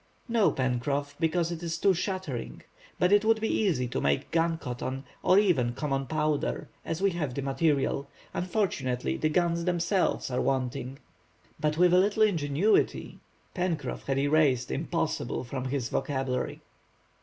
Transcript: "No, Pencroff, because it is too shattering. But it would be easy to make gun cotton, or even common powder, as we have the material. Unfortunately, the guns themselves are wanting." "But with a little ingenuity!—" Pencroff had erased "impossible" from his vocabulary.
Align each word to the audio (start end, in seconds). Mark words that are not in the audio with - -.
"No, 0.27 0.51
Pencroff, 0.51 1.13
because 1.19 1.51
it 1.51 1.61
is 1.61 1.77
too 1.77 1.93
shattering. 1.93 2.63
But 2.97 3.11
it 3.11 3.23
would 3.23 3.39
be 3.39 3.49
easy 3.55 3.87
to 3.89 4.01
make 4.01 4.31
gun 4.31 4.57
cotton, 4.57 5.03
or 5.21 5.37
even 5.37 5.75
common 5.75 6.07
powder, 6.07 6.67
as 6.83 7.03
we 7.03 7.11
have 7.11 7.35
the 7.35 7.43
material. 7.43 8.09
Unfortunately, 8.33 9.15
the 9.15 9.29
guns 9.29 9.63
themselves 9.65 10.31
are 10.31 10.41
wanting." 10.41 10.97
"But 11.59 11.77
with 11.77 11.93
a 11.93 11.99
little 11.99 12.23
ingenuity!—" 12.23 13.19
Pencroff 13.53 14.05
had 14.07 14.17
erased 14.17 14.71
"impossible" 14.71 15.43
from 15.43 15.65
his 15.65 15.89
vocabulary. 15.89 16.61